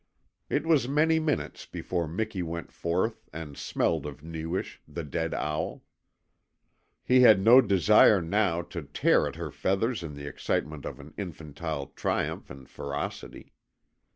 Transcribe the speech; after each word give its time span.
It 0.49 0.65
was 0.65 0.87
many 0.87 1.19
minutes 1.19 1.67
before 1.67 2.07
Miki 2.07 2.41
went 2.41 2.71
forth 2.71 3.29
and 3.31 3.55
smelled 3.55 4.07
of 4.07 4.23
Newish, 4.23 4.81
the 4.87 5.03
dead 5.03 5.31
owl. 5.31 5.83
He 7.03 7.19
had 7.21 7.39
no 7.39 7.61
desire 7.61 8.19
now 8.19 8.63
to 8.63 8.81
tear 8.81 9.27
at 9.27 9.35
her 9.35 9.51
feathers 9.51 10.01
in 10.01 10.15
the 10.15 10.25
excitement 10.25 10.85
of 10.85 10.99
an 10.99 11.13
infantile 11.19 11.93
triumph 11.95 12.49
and 12.49 12.67
ferocity. 12.67 13.53